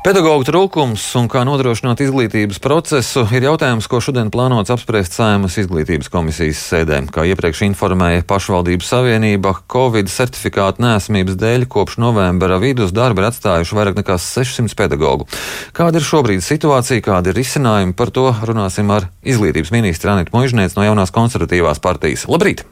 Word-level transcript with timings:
Pedagoģu 0.00 0.46
trūkums 0.48 1.02
un 1.20 1.26
kā 1.28 1.42
nodrošināt 1.44 2.00
izglītības 2.00 2.56
procesu 2.64 3.26
ir 3.36 3.44
jautājums, 3.44 3.84
ko 3.84 3.98
šodien 4.00 4.30
plānots 4.32 4.72
apspriest 4.72 5.12
Saimas 5.12 5.58
izglītības 5.60 6.08
komisijas 6.08 6.62
sēdē. 6.70 7.02
Kā 7.12 7.26
iepriekš 7.28 7.60
informēja 7.66 8.24
pašvaldību 8.30 8.88
savienība, 8.88 9.52
Covid 9.68 10.08
certifikātu 10.08 10.86
nēsamības 10.86 11.36
dēļ 11.44 11.68
kopš 11.76 12.00
novembra 12.00 12.56
vidus 12.64 12.96
darba 12.96 13.26
ir 13.26 13.28
atstājuši 13.28 13.76
vairāk 13.76 14.00
nekā 14.00 14.16
600 14.16 14.80
pedagoģu. 14.80 15.28
Kāda 15.76 16.00
ir 16.00 16.08
šobrīd 16.08 16.48
situācija, 16.48 17.04
kāda 17.04 17.34
ir 17.34 17.42
risinājumi, 17.42 17.92
par 17.92 18.08
to 18.08 18.30
runāsim 18.40 18.88
ar 18.96 19.12
izglītības 19.20 19.76
ministru 19.76 20.16
Anitu 20.16 20.32
Mužniec 20.32 20.80
no 20.80 20.88
jaunās 20.88 21.12
konservatīvās 21.12 21.84
partijas. 21.84 22.24
Labrīt! 22.24 22.64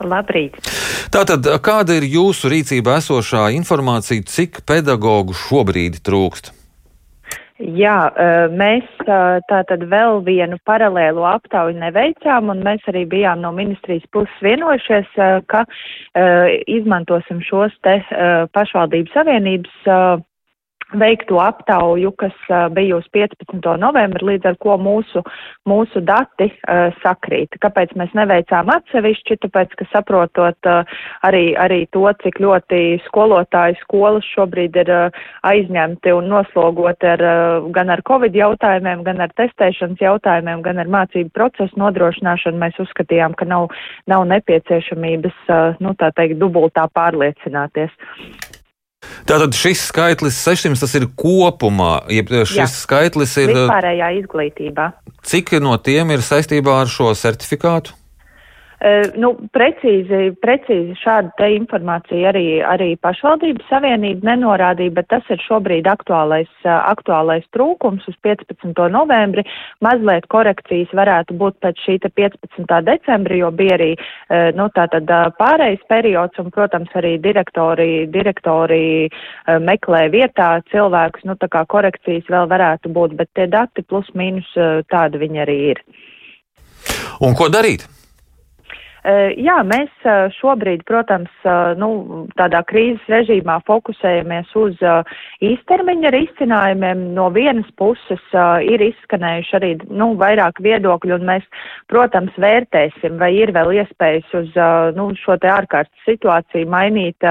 Labrīt! 0.00 0.56
Tātad, 1.12 1.44
kāda 1.60 1.98
ir 2.00 2.08
jūsu 2.08 2.48
rīcībā 2.52 2.96
esošā 3.02 3.50
informācija, 3.58 4.24
cik 4.24 4.62
pedagoģu 4.68 5.36
šobrīd 5.36 6.00
trūkst? 6.06 6.54
Jā, 7.62 8.10
mēs 8.50 8.88
tātad 9.46 9.84
vēl 9.86 10.22
vienu 10.26 10.56
paralēlu 10.66 11.22
aptauju 11.28 11.76
neveicām, 11.78 12.50
un 12.50 12.62
mēs 12.64 12.82
arī 12.90 13.04
bijām 13.06 13.44
no 13.44 13.52
ministrijas 13.54 14.02
puses 14.10 14.42
vienojušies, 14.42 15.12
ka 15.46 15.62
izmantosim 16.66 17.38
šos 17.46 17.76
te 17.86 18.00
pašvaldības 18.56 19.14
savienības 19.14 19.76
veikto 20.98 21.38
aptauju, 21.42 22.12
kas 22.20 22.34
bija 22.74 22.98
uz 22.98 23.06
15. 23.14 23.66
novembri, 23.80 24.26
līdz 24.32 24.52
ar 24.52 24.58
ko 24.62 24.76
mūsu, 24.80 25.22
mūsu 25.68 26.02
dati 26.04 26.48
uh, 26.52 26.92
sakrīt. 27.02 27.58
Kāpēc 27.62 27.94
mēs 27.98 28.14
neveicām 28.18 28.70
atsevišķi? 28.74 29.38
Tāpēc, 29.44 29.76
ka 29.78 29.88
saprotot 29.92 30.70
uh, 30.70 30.96
arī, 31.26 31.52
arī 31.58 31.82
to, 31.94 32.04
cik 32.22 32.40
ļoti 32.42 32.82
skolotāji 33.06 33.78
skolas 33.82 34.26
šobrīd 34.34 34.78
ir 34.84 34.92
uh, 34.92 35.22
aizņemti 35.48 36.14
un 36.14 36.30
noslogoti 36.32 37.08
ar, 37.12 37.24
gan 37.74 37.92
ar 37.92 38.02
covid 38.08 38.36
jautājumiem, 38.36 39.04
gan 39.06 39.22
ar 39.24 39.34
testēšanas 39.38 40.02
jautājumiem, 40.02 40.62
gan 40.64 40.80
ar 40.82 40.90
mācību 40.92 41.32
procesu 41.36 41.78
nodrošināšanu, 41.80 42.60
mēs 42.62 42.80
uzskatījām, 42.82 43.36
ka 43.38 43.48
nav, 43.48 43.70
nav 44.10 44.26
nepieciešamības, 44.30 45.44
nu 45.82 45.94
tā 45.98 46.12
teikt, 46.16 46.38
dubultā 46.42 46.88
pārliecināties. 46.94 47.94
Tātad 49.28 49.54
šis 49.56 49.86
skaitlis 49.90 50.38
600 50.42 50.82
tas 50.82 50.94
ir 50.98 51.06
kopumā, 51.18 51.92
ja 52.10 52.24
šis 52.26 52.58
Jā. 52.58 52.68
skaitlis 52.70 53.36
ir. 53.42 53.54
Vispārējā 53.54 54.12
izglītībā. 54.22 54.90
Cik 55.22 55.54
no 55.62 55.76
tiem 55.78 56.10
ir 56.10 56.24
saistībā 56.26 56.80
ar 56.82 56.90
šo 56.90 57.12
certifikātu? 57.18 57.94
Nu, 59.22 59.28
precīzi, 59.54 60.32
precīzi 60.42 60.96
šādu 60.98 61.30
te 61.38 61.46
informāciju 61.54 62.26
arī, 62.32 62.46
arī 62.66 62.88
pašvaldības 62.98 63.68
savienība 63.70 64.26
nenorādīja, 64.32 64.94
bet 64.96 65.06
tas 65.12 65.28
ir 65.30 65.38
šobrīd 65.44 65.86
aktuālais, 65.86 66.50
aktuālais 66.66 67.46
trūkums 67.54 68.08
uz 68.10 68.16
15. 68.26 68.74
novembri. 68.90 69.46
Mazliet 69.86 70.26
korekcijas 70.34 70.90
varētu 70.98 71.38
būt 71.38 71.60
pēc 71.62 71.84
šī 71.84 71.96
15. 72.08 72.74
decembra, 72.88 73.38
jo 73.38 73.52
bija 73.54 73.78
arī, 73.78 73.90
nu, 74.58 74.66
tātad 74.74 75.06
pārējais 75.38 75.86
periods 75.86 76.42
un, 76.42 76.50
protams, 76.50 76.90
arī 76.98 77.14
direktori, 77.22 78.08
direktori 78.10 79.06
meklē 79.62 80.08
vietā 80.10 80.56
cilvēkus, 80.74 81.28
nu, 81.30 81.38
tā 81.38 81.52
kā 81.54 81.62
korekcijas 81.70 82.26
vēl 82.26 82.50
varētu 82.50 82.90
būt, 82.90 83.14
bet 83.22 83.30
tie 83.38 83.46
dati 83.46 83.86
plus 83.86 84.10
mīnus 84.18 84.50
tādi 84.90 85.22
viņi 85.22 85.46
arī 85.46 85.58
ir. 85.70 85.84
Un 87.22 87.38
ko 87.38 87.46
darīt? 87.46 87.86
Eh, 89.02 89.32
jā, 89.42 89.56
mēs 89.66 89.90
eh, 90.06 90.28
šobrīd, 90.36 90.84
protams, 90.86 91.30
eh, 91.42 91.72
nu, 91.74 91.88
tādā 92.38 92.60
krīzes 92.68 93.02
režīmā 93.10 93.56
fokusējamies 93.66 94.52
uz 94.60 94.78
īstermiņa 95.42 96.12
risinājumiem. 96.14 97.08
No 97.16 97.26
vienas 97.34 97.66
puses 97.80 98.22
ir 98.62 98.84
izskanējuši 98.86 99.56
arī 99.58 99.72
nu, 99.90 100.12
vairāk 100.20 100.62
viedokļu, 100.62 101.16
un 101.18 101.26
mēs, 101.32 101.48
protams, 101.90 102.36
vērtēsim, 102.38 103.18
vai 103.18 103.32
ir 103.40 103.50
vēl 103.56 103.74
iespējas 103.82 104.36
uz 104.38 104.54
nu, 104.94 105.10
šo 105.18 105.34
te 105.42 105.50
ārkārtas 105.50 106.06
situāciju 106.06 106.70
mainīt 106.70 107.26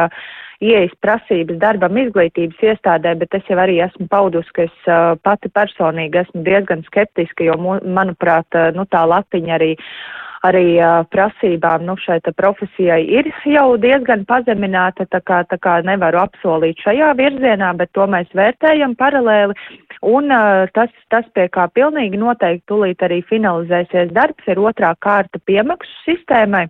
ieejas 0.62 0.94
prasības 1.01 1.59
darbam 1.62 1.97
izglītības 1.97 2.59
iestādē, 2.72 3.16
bet 3.22 3.38
es 3.40 3.47
jau 3.50 3.57
arī 3.63 3.79
esmu 3.85 4.09
paudus, 4.12 4.50
ka 4.53 4.68
es 4.68 4.90
uh, 4.90 5.16
pati 5.25 5.50
personīgi 5.50 6.22
esmu 6.22 6.44
diezgan 6.45 6.84
skeptiska, 6.85 7.47
jo, 7.47 7.56
manuprāt, 7.81 8.45
uh, 8.53 8.69
nu, 8.75 8.85
tā 8.91 9.01
latiņa 9.09 9.56
arī 9.57 9.72
arī 10.47 10.66
uh, 10.81 11.03
prasībām 11.13 11.85
nu, 11.85 11.96
šai 12.02 12.19
profesijai 12.38 13.02
ir 13.19 13.29
jau 13.46 13.78
diezgan 13.81 14.25
pazemināta, 14.29 15.06
tā 15.12 15.22
kā, 15.25 15.41
tā 15.50 15.57
kā 15.62 15.78
nevaru 15.85 16.22
apsolīt 16.24 16.81
šajā 16.85 17.13
virzienā, 17.19 17.72
bet 17.78 17.94
to 17.94 18.07
mēs 18.09 18.29
vērtējam 18.38 18.96
paralēli. 19.00 19.57
Un 20.01 20.34
uh, 20.34 20.66
tas, 20.74 20.90
tas, 21.13 21.25
pie 21.35 21.47
kā 21.53 21.68
pilnīgi 21.69 22.18
noteikti 22.18 22.66
tulīt 22.72 23.03
arī 23.06 23.22
finalizēsies 23.30 24.13
darbs, 24.18 24.47
ir 24.50 24.62
otrā 24.62 24.96
kārta 25.00 25.41
piemaksu 25.46 25.94
sistēmai. 26.07 26.68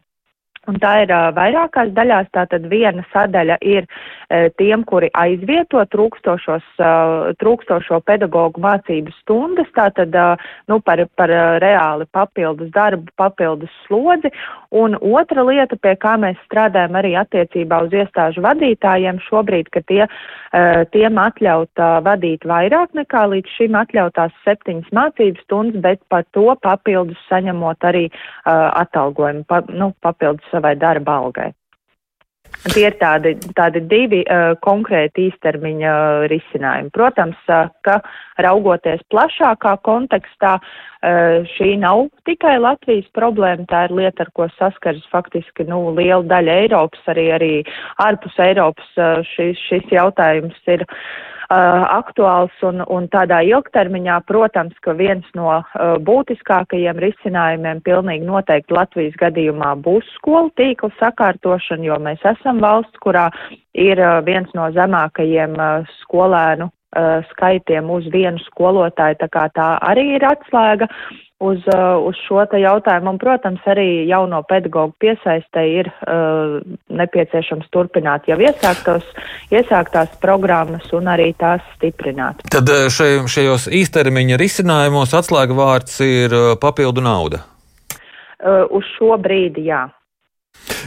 Un 0.70 0.76
tā 0.78 0.92
ir 1.02 1.10
uh, 1.10 1.32
vairākās 1.34 1.90
daļās. 1.98 2.28
Tātad 2.38 2.68
viena 2.70 3.02
sadaļa 3.10 3.56
ir 3.66 3.88
uh, 3.88 4.46
tiem, 4.62 4.84
kuri 4.86 5.08
aizvieto 5.18 5.82
trūkstošos, 5.90 6.68
uh, 6.78 7.32
trūkstošo 7.42 7.98
pedagoģu 8.06 8.62
mācību 8.62 9.14
stundas, 9.16 9.72
tātad 9.74 10.14
uh, 10.14 10.44
nu, 10.70 10.78
par, 10.86 11.02
par 11.18 11.34
uh, 11.34 11.56
reāli 11.64 12.06
papildus 12.14 12.70
darbu, 12.76 13.10
papildus 13.18 13.74
slodzi. 13.88 14.30
Un 14.70 15.00
otra 15.02 15.42
lieta, 15.48 15.80
pie 15.82 15.96
kā 15.98 16.14
mēs 16.22 16.38
strādājam 16.46 16.94
arī 17.02 17.16
attiecībā 17.18 17.82
uz 17.88 17.98
iestāžu 17.98 18.46
vadītājiem 18.46 19.18
šobrīd, 19.26 19.74
ka 19.74 19.82
tie, 19.90 20.06
uh, 20.06 20.84
tiem 20.94 21.18
atļaut 21.26 21.82
uh, 21.82 21.98
vadīt 22.06 22.46
vairāk 22.46 22.94
nekā 23.02 23.26
līdz 23.34 23.58
šim 23.58 23.80
atļautās 23.82 24.38
septiņas 24.46 24.94
mācību 24.94 25.42
stundas, 25.42 25.82
bet 25.82 26.06
par 26.14 26.30
to 26.38 26.54
papildus 26.62 27.18
saņemot 27.34 27.90
arī 27.90 28.06
uh, 28.14 28.70
atalgojumu, 28.86 29.48
pa, 29.50 29.64
nu, 29.74 29.90
papildus 30.06 30.50
savai 30.51 30.75
darba 30.79 31.17
algai. 31.23 31.51
Tie 32.62 32.84
ir 32.85 32.94
tādi, 33.00 33.31
tādi 33.57 33.79
divi 33.89 34.19
uh, 34.22 34.51
konkrēti 34.62 35.29
īstermiņa 35.31 35.91
uh, 35.91 36.25
risinājumi. 36.29 36.91
Protams, 36.94 37.39
uh, 37.50 37.72
ka 37.88 37.95
raugoties 38.44 39.01
plašākā 39.09 39.78
kontekstā, 39.88 40.57
uh, 40.59 41.47
šī 41.56 41.72
nav 41.81 42.03
tikai 42.29 42.59
Latvijas 42.62 43.07
problēma, 43.17 43.66
tā 43.72 43.88
ir 43.88 43.95
lieta, 43.97 44.28
ar 44.28 44.34
ko 44.38 44.50
saskaras 44.59 45.07
faktiski 45.13 45.66
nu, 45.72 45.88
liela 45.97 46.22
daļa 46.35 46.59
Eiropas, 46.68 47.01
arī, 47.16 47.28
arī 47.39 47.51
ārpus 48.03 48.38
Eiropas 48.45 48.94
uh, 49.00 49.23
šis, 49.33 49.57
šis 49.72 49.97
jautājums 49.97 50.73
ir. 50.75 50.85
Uh, 50.85 51.31
aktuāls 51.51 52.53
un, 52.63 52.84
un 52.88 53.07
tādā 53.12 53.41
ilgtermiņā, 53.44 54.22
protams, 54.29 54.75
ka 54.85 54.94
viens 54.97 55.25
no 55.35 55.50
uh, 55.59 55.95
būtiskākajiem 56.07 57.00
risinājumiem 57.03 57.81
pilnīgi 57.85 58.28
noteikti 58.28 58.75
Latvijas 58.78 59.17
gadījumā 59.19 59.73
būs 59.84 60.07
skolu 60.17 60.51
tīkla 60.59 60.91
sakārtošana, 61.00 61.88
jo 61.89 61.97
mēs 62.00 62.23
esam 62.35 62.62
valsts, 62.63 63.01
kurā 63.03 63.29
ir 63.73 64.00
uh, 64.00 64.22
viens 64.25 64.51
no 64.57 64.69
zemākajiem 64.75 65.57
uh, 65.57 65.97
skolēnu 66.03 66.72
skaitiem 67.29 67.88
uz 67.88 68.03
vienu 68.12 68.35
skolotāju, 68.44 69.16
tā 69.22 69.28
kā 69.31 69.45
tā 69.56 69.68
arī 69.88 70.09
ir 70.18 70.25
atslēga. 70.28 70.89
uh, 70.91 71.31
uz 71.41 71.66
šo 72.24 72.44
te 72.52 72.62
jautājumu. 72.62 73.16
Un, 73.16 73.19
protams, 73.22 73.62
arī 73.69 74.06
jauno 74.09 74.41
pedagoģu 74.47 74.94
piesaistē 75.02 75.63
ir 75.69 75.90
uh, 75.91 76.59
nepieciešams 77.02 77.69
turpināt 77.74 78.29
jau 78.29 78.38
iesāktos, 78.41 79.07
iesāktās 79.53 80.13
programmas 80.24 80.88
un 80.97 81.09
arī 81.12 81.31
tās 81.40 81.63
stiprināt. 81.75 82.44
Tad 82.51 82.69
uh, 82.69 82.88
še, 82.94 83.24
šajos 83.31 83.69
īstermiņa 83.81 84.40
risinājumos 84.41 85.16
atslēga 85.18 85.57
vārds 85.57 85.97
ir 86.06 86.35
uh, 86.35 86.51
papildu 86.62 87.03
nauda. 87.06 87.46
Uh, 88.41 88.66
uz 88.74 88.85
šo 88.97 89.18
brīdi, 89.22 89.68
jā. 89.69 89.88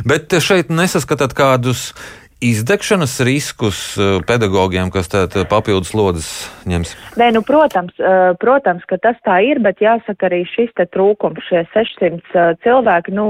Bet 0.07 0.33
šeit 0.43 0.71
nesaskatāt 0.71 1.35
kādus 1.37 1.93
izdegšanas 2.41 3.21
riskus 3.21 3.79
eh, 3.99 4.19
pedagogiem, 4.27 4.91
kas 4.93 5.09
tātad 5.13 5.47
papildus 5.51 5.93
slodzes 5.93 6.29
ņems? 6.69 6.95
Nē, 7.21 7.31
nu, 7.37 7.43
protams, 7.47 7.95
eh, 7.99 8.35
protams, 8.41 8.85
ka 8.91 8.99
tas 9.03 9.19
tā 9.27 9.39
ir, 9.47 9.61
bet 9.65 9.83
jāsaka 9.83 10.29
arī 10.29 10.43
šis 10.51 10.73
te 10.77 10.87
trūkums, 10.91 11.45
šie 11.49 11.65
600 11.73 12.21
eh, 12.35 12.53
cilvēki, 12.67 13.15
nu, 13.15 13.27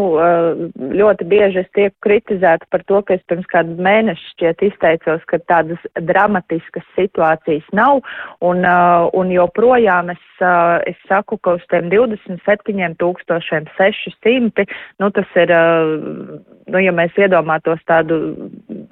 ļoti 0.74 1.26
bieži 1.28 1.62
es 1.62 1.70
tieku 1.76 1.94
kritizēta 2.06 2.66
par 2.70 2.84
to, 2.88 3.00
ka 3.06 3.16
es 3.18 3.22
pirms 3.30 3.46
kādu 3.50 3.76
mēnešu 3.82 4.30
šķiet 4.34 4.64
izteicos, 4.70 5.24
ka 5.30 5.40
tādas 5.50 5.80
dramatiskas 6.00 6.86
situācijas 6.98 7.66
nav, 7.76 8.02
un, 8.44 8.64
un 8.64 9.32
joprojām 9.32 10.12
es, 10.14 10.24
es 10.88 10.98
saku, 11.08 11.38
ka 11.38 11.56
uz 11.58 11.64
tiem 11.72 11.90
27 11.92 12.96
tūkstošiem 13.00 13.68
600, 13.78 14.66
nu, 15.02 15.10
tas 15.14 15.38
ir, 15.40 15.54
nu, 16.70 16.82
ja 16.82 16.94
mēs 16.94 17.16
iedomātos 17.20 17.82
tādu 17.88 18.20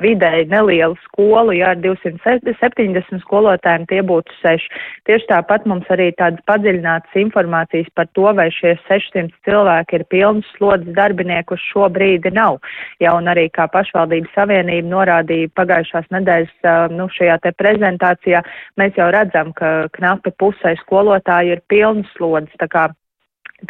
vidēji 0.02 0.49
neliela 0.50 0.96
skola, 1.06 1.54
ja 1.56 1.72
ar 1.72 1.81
270 1.82 3.22
skolotājiem 3.25 3.87
tie 3.90 4.00
būtu 4.06 4.34
seši. 4.40 4.70
Tieši 5.08 5.28
tāpat 5.31 5.66
mums 5.70 5.88
arī 5.94 6.10
tādas 6.19 6.43
padziļinātas 6.50 7.19
informācijas 7.22 7.90
par 7.96 8.10
to, 8.19 8.28
vai 8.38 8.49
šie 8.54 8.75
600 8.88 9.32
cilvēki 9.46 9.99
ir 9.99 10.06
pilnas 10.12 10.49
slodzes 10.56 10.94
darbinieku 10.96 11.56
uz 11.56 11.66
šo 11.70 11.88
brīdi 11.93 12.32
nav. 12.34 12.60
Ja, 13.02 13.14
un 13.19 13.31
arī 13.32 13.49
kā 13.54 13.69
pašvaldības 13.72 14.34
savienība 14.37 14.93
norādīja 14.93 15.52
pagājušās 15.58 16.10
nedēļas 16.14 16.93
nu, 16.96 17.08
šajā 17.12 17.38
te 17.43 17.55
prezentācijā, 17.58 18.43
mēs 18.81 18.98
jau 18.98 19.10
redzam, 19.14 19.52
ka 19.56 19.88
knapi 19.98 20.34
pusē 20.38 20.76
skolotāji 20.84 21.56
ir 21.56 21.64
pilnas 21.69 22.10
slodzes. 22.16 22.58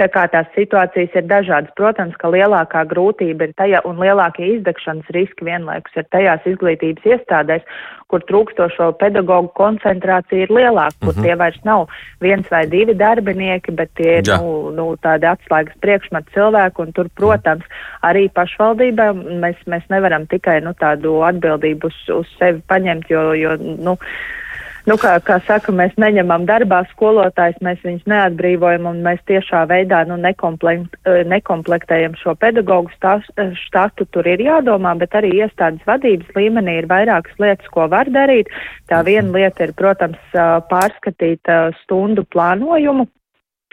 Tā 0.00 0.06
kā 0.08 0.22
tās 0.32 0.48
situācijas 0.56 1.12
ir 1.18 1.26
dažādas, 1.28 1.72
protams, 1.76 2.14
ka 2.20 2.30
lielākā 2.32 2.86
grūtība 2.88 3.48
ir 3.48 3.52
tajā 3.60 3.82
un 3.88 3.98
lielākie 4.00 4.46
izdegšanas 4.54 5.10
riski 5.12 5.44
vienlaikus 5.44 5.98
ir 6.00 6.06
tajās 6.14 6.46
izglītības 6.48 7.10
iestādēs, 7.12 7.66
kur 8.08 8.24
trūkstošo 8.28 8.88
pedagoģu 9.00 9.52
koncentrācija 9.58 10.46
ir 10.46 10.52
lielāka, 10.52 10.96
kur 11.00 11.12
mm 11.12 11.18
-hmm. 11.18 11.28
tie 11.28 11.36
vairs 11.42 11.60
nav 11.68 11.86
viens 12.24 12.50
vai 12.50 12.64
divi 12.66 12.94
darbinieki, 12.94 13.76
bet 13.76 13.92
tie 14.00 14.18
ir, 14.18 14.28
ja. 14.28 14.36
nu, 14.40 14.72
nu, 14.76 14.86
tādi 14.96 15.28
atslēgas 15.28 15.76
priekšmeti 15.84 16.32
cilvēki, 16.34 16.82
un 16.82 16.92
tur, 16.92 17.08
protams, 17.20 17.64
arī 18.02 18.28
pašvaldībā 18.32 19.12
mēs, 19.44 19.60
mēs 19.66 19.88
nevaram 19.88 20.26
tikai, 20.26 20.60
nu, 20.60 20.72
tādu 20.72 21.20
atbildību 21.28 21.92
uz, 21.92 21.98
uz 22.20 22.36
sevi 22.38 22.62
paņemt, 22.68 23.10
jo, 23.12 23.32
jo, 23.32 23.56
nu, 23.60 23.98
nu, 24.87 24.96
kā, 25.00 25.14
kā 25.25 25.38
saka, 25.46 25.73
mēs 25.75 25.94
neņemam 26.00 26.46
darbā 26.49 26.82
skolotājs, 26.93 27.61
mēs 27.64 27.81
viņus 27.84 28.08
neatbrīvojam 28.11 28.88
un 28.90 29.00
mēs 29.05 29.23
tiešā 29.31 29.64
veidā 29.70 30.02
nu, 30.08 30.17
nekomplekt, 30.20 30.96
eh, 31.06 31.23
nekomplektējam 31.29 32.17
šo 32.20 32.34
pedagoģu 32.34 32.93
eh, 32.93 33.55
štatu. 33.67 34.06
Tur 34.11 34.29
ir 34.29 34.43
jādomā, 34.43 34.94
bet 34.99 35.14
arī 35.19 35.32
iestādes 35.43 35.84
vadības 35.87 36.31
līmenī 36.37 36.79
ir 36.82 36.90
vairākas 36.90 37.38
lietas, 37.38 37.69
ko 37.73 37.88
var 37.88 38.11
darīt. 38.11 38.50
Tā 38.90 39.02
viena 39.06 39.31
lieta 39.32 39.64
ir, 39.64 39.75
protams, 39.79 40.20
pārskatīt 40.32 41.49
stundu 41.82 42.25
plānojumu, 42.25 43.06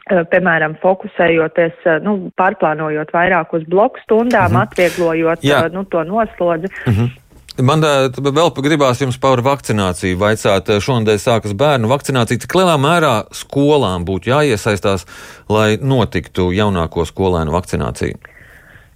piemēram, 0.09 0.75
fokusējoties, 0.81 1.85
nu, 2.05 2.31
pārplānojot 2.39 3.11
vairāk 3.13 3.53
uz 3.53 3.65
bloku 3.69 3.99
stundām, 4.03 4.51
mm 4.51 4.55
-hmm. 4.55 4.61
atvieglojot 4.61 5.43
Jā. 5.43 5.69
nu, 5.73 5.83
to 5.83 6.03
noslodzi. 6.03 6.67
Mm 6.85 6.93
-hmm. 6.93 7.28
Man 7.57 7.83
vēl 7.83 8.51
gribās 8.63 9.01
jums 9.01 9.17
par 9.19 9.41
vakcināciju 9.43 10.19
vaicāt. 10.21 10.69
Šonadēļ 10.85 11.19
sākas 11.19 11.55
bērnu 11.57 11.89
vakcinācija. 11.91 12.43
Cik 12.45 12.55
lielā 12.59 12.77
mērā 12.79 13.13
skolām 13.35 14.05
būtu 14.07 14.31
jāiesaistās, 14.31 15.07
lai 15.51 15.73
notiktu 15.81 16.51
jaunāko 16.55 17.07
skolēnu 17.09 17.55
vakcinācija? 17.55 18.28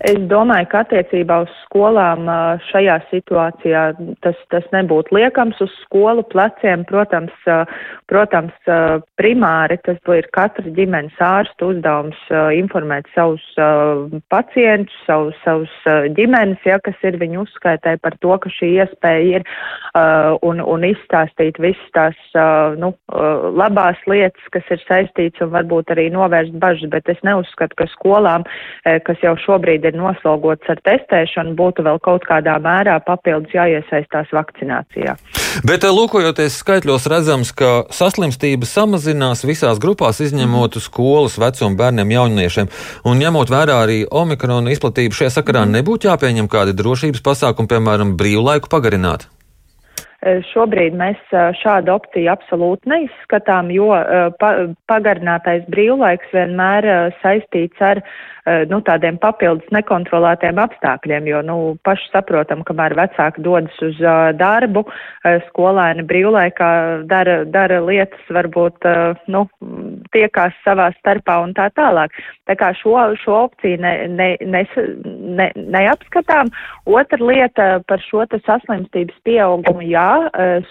Es 0.03 0.17
domāju, 0.27 0.67
ka 0.67 0.81
attiecībā 0.83 1.37
uz 1.45 1.51
skolām 1.61 2.27
šajā 2.67 2.97
situācijā 3.07 3.83
tas, 4.25 4.39
tas 4.51 4.65
nebūtu 4.75 5.15
liekams 5.15 5.61
uz 5.63 5.71
skolu 5.85 6.25
pleciem. 6.27 6.83
Protams, 6.89 7.31
protams, 8.11 8.67
primāri 9.15 9.77
tas 9.85 10.01
ir 10.11 10.27
katra 10.35 10.73
ģimenes 10.75 11.21
ārsta 11.23 11.69
uzdevums 11.71 12.19
informēt 12.57 13.07
savus 13.15 13.45
pacientus, 14.33 14.97
savus, 15.07 15.39
savus 15.45 15.71
ģimenes, 16.17 16.59
ja, 16.67 16.81
kas 16.83 16.99
ir 17.07 17.15
viņu 17.21 17.45
uzskaitē 17.45 17.95
par 18.03 18.19
to, 18.19 18.35
ka 18.43 18.51
šī 18.51 18.73
iespēja 18.83 19.39
ir 19.39 19.47
un, 20.43 20.59
un 20.59 20.83
izstāstīt 20.89 21.61
visas 21.63 21.95
tās 21.95 22.19
nu, 22.75 22.91
labās 23.55 24.03
lietas, 24.11 24.51
kas 24.51 24.67
ir 24.75 24.83
saistīts 24.83 25.47
un 25.47 25.55
varbūt 25.55 25.95
arī 25.95 26.09
novērst 26.11 26.59
bažas, 26.59 26.91
bet 26.91 27.07
es 27.07 27.23
neuzskatu, 27.23 27.79
ka 27.79 27.87
skolām, 27.95 28.43
kas 28.83 29.23
jau 29.23 29.37
šobrīd 29.47 29.87
ir 29.87 29.92
ir 29.93 29.99
noslogots 29.99 30.73
ar 30.73 30.81
testēšanu, 30.83 31.55
būtu 31.59 31.85
vēl 31.85 32.01
kaut 32.03 32.25
kādā 32.27 32.57
mērā 32.63 32.97
papildus 33.05 33.53
jāiesaistās 33.53 34.33
vakcinācijā. 34.33 35.15
Bet 35.61 35.85
eh, 35.85 35.93
lūkojoties 35.93 36.57
skaitļos, 36.63 37.05
redzams, 37.11 37.53
ka 37.53 37.85
saslimstība 37.93 38.65
samazinās 38.65 39.45
visās 39.45 39.81
grupās, 39.81 40.23
izņemot 40.25 40.79
skolas 40.81 41.37
vecumu 41.41 41.77
bērniem, 41.77 42.15
jauniešiem. 42.17 42.71
Un 43.05 43.21
ņemot 43.21 43.53
vērā 43.53 43.77
arī 43.85 44.01
omikrona 44.09 44.73
izplatību 44.73 45.19
šajā 45.19 45.37
sakarā, 45.37 45.67
mm. 45.67 45.77
nebūtu 45.77 46.09
jāpieņem 46.09 46.49
kādi 46.49 46.73
drošības 46.79 47.21
pasākumi, 47.25 47.69
piemēram, 47.75 48.17
brīvlaiku 48.17 48.71
pagarināt. 48.73 49.29
Eh, 50.23 50.39
šobrīd 50.53 50.93
mēs 50.95 51.19
eh, 51.35 51.49
šādu 51.59 51.91
opciju 51.97 52.31
absolūti 52.31 52.87
neizskatām, 52.91 53.71
jo 53.75 53.89
pa, 54.39 54.51
pagarinātais 54.87 55.65
brīvlaiks 55.73 56.31
vienmēr 56.35 56.87
saistīts 57.19 57.81
ar 57.83 57.99
Eh, 58.43 58.65
nu, 58.67 58.81
tādiem 58.83 59.15
papildus 59.23 59.69
nekontrolētiem 59.71 60.57
apstākļiem, 60.59 61.29
jo, 61.31 61.37
nu, 61.47 61.55
paši 61.87 62.09
saprotam, 62.11 62.65
kamēr 62.67 62.91
vecāki 62.99 63.39
dodas 63.45 63.77
uz 63.85 64.01
darbu, 64.35 64.83
skolēni 65.47 66.03
brīvlaikā 66.09 66.71
dara, 67.07 67.37
dara 67.47 67.79
lietas, 67.79 68.19
varbūt, 68.35 68.83
nu, 69.31 69.45
tiekās 70.11 70.57
savā 70.65 70.89
starpā 70.97 71.37
un 71.45 71.55
tā 71.55 71.69
tālāk. 71.79 72.11
Tā 72.43 72.57
kā 72.59 72.73
šo, 72.75 72.97
šo 73.23 73.37
opciju 73.45 73.79
ne, 73.79 73.93
ne, 74.11 74.29
ne, 74.43 74.65
ne, 75.39 75.47
neapskatām. 75.55 76.51
Otra 76.83 77.23
lieta 77.23 77.69
par 77.87 78.03
šo 78.03 78.27
saslimstības 78.33 79.23
pieaugumu, 79.23 79.87
jā, 79.87 80.12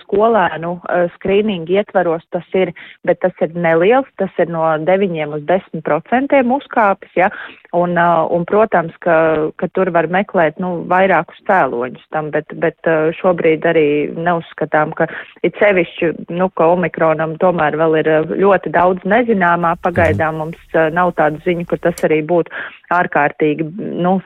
skolēnu 0.02 0.74
skrīningu 1.16 1.78
ietvaros 1.78 2.24
tas 2.34 2.46
ir, 2.58 2.72
bet 3.06 3.20
tas 3.24 3.34
ir 3.44 3.54
neliels, 3.54 4.08
tas 4.20 4.32
ir 4.42 4.50
no 4.52 4.64
9 4.86 5.36
uz 5.36 5.44
10 5.48 5.84
procentiem 5.86 6.54
uzkāpis, 6.54 7.12
jā. 7.18 7.30
Un, 7.72 7.96
uh, 7.96 8.26
un 8.28 8.44
protams, 8.44 8.92
ka, 9.00 9.14
ka 9.56 9.68
tur 9.72 9.88
var 9.94 10.04
meklēt 10.12 10.58
nu, 10.60 10.82
vairākus 10.90 11.38
cēloņus 11.48 12.04
tam, 12.12 12.28
bet, 12.34 12.52
bet 12.60 12.76
šobrīd 13.16 13.64
arī 13.70 13.86
neuzskatām, 14.12 14.92
ka 14.98 15.06
it 15.46 15.56
sevišķi, 15.60 16.12
nu, 16.36 16.50
ka 16.52 16.68
omikronam 16.74 17.38
tomēr 17.40 17.78
vēl 17.80 17.98
ir 18.02 18.10
ļoti 18.42 18.74
daudz 18.74 19.06
nezināmā. 19.08 19.74
Pagaidām 19.82 20.36
mhm. 20.36 20.52
mums 20.52 20.92
nav 20.92 21.14
tādu 21.16 21.40
ziņu, 21.46 21.66
ka 21.70 21.80
tas 21.88 22.04
arī 22.04 22.20
būtu 22.28 22.52
ārkārtīgi, 22.92 23.66
nu, 24.04 24.18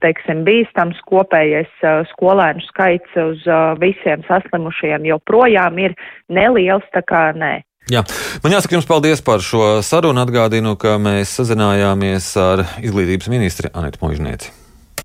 teiksim, 0.00 0.44
bīstams 0.46 1.00
kopējais 1.08 1.84
skolēnu 2.14 2.64
skaits 2.70 3.18
uz 3.20 3.44
visiem 3.82 4.24
saslimušajiem 4.64 5.06
joprojām 5.12 5.78
ir 5.78 5.94
neliels, 6.28 6.84
tā 6.92 7.02
kā 7.04 7.32
nē. 7.36 7.62
Jā. 7.90 8.00
Man 8.42 8.52
jāsaka 8.52 8.78
jums 8.78 8.88
paldies 8.88 9.20
par 9.20 9.40
šo 9.44 9.82
sarunu. 9.84 10.22
Atgādinu, 10.24 10.76
ka 10.76 10.96
mēs 10.96 11.36
sazinājāmies 11.36 12.36
ar 12.40 12.64
izglītības 12.80 13.28
ministri 13.28 13.68
Anetu 13.74 14.00
Možnieci. 14.00 14.63